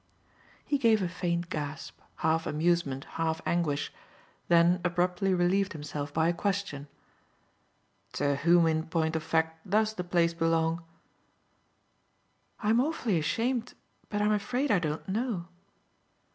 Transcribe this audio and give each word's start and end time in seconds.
He 0.65 0.79
gave 0.79 1.03
a 1.03 1.07
faint 1.07 1.49
gasp, 1.51 1.99
half 2.25 2.47
amusement, 2.47 3.03
half 3.21 3.39
anguish, 3.45 3.93
then 4.47 4.81
abruptly 4.83 5.31
relieved 5.31 5.73
himself 5.73 6.11
by 6.11 6.27
a 6.27 6.33
question. 6.33 6.87
"To 8.13 8.37
whom 8.37 8.65
in 8.65 8.87
point 8.87 9.15
of 9.15 9.21
fact 9.21 9.69
does 9.69 9.93
the 9.93 10.03
place 10.03 10.33
belong?" 10.33 10.83
"I'm 12.63 12.81
awfully 12.81 13.19
ashamed, 13.19 13.75
but 14.09 14.23
I'm 14.23 14.31
afraid 14.31 14.71
I 14.71 14.79
don't 14.79 15.07
know. 15.07 15.45